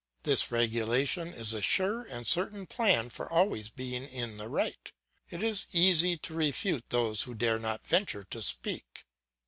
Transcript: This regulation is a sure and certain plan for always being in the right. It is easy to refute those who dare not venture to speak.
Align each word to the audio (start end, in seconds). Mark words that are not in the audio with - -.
This 0.23 0.49
regulation 0.51 1.27
is 1.27 1.53
a 1.53 1.61
sure 1.61 2.01
and 2.01 2.25
certain 2.25 2.65
plan 2.65 3.09
for 3.09 3.31
always 3.31 3.69
being 3.69 4.03
in 4.03 4.37
the 4.37 4.47
right. 4.47 4.91
It 5.29 5.43
is 5.43 5.67
easy 5.73 6.17
to 6.17 6.33
refute 6.33 6.85
those 6.89 7.21
who 7.21 7.35
dare 7.35 7.59
not 7.59 7.85
venture 7.85 8.23
to 8.31 8.41
speak. 8.41 9.05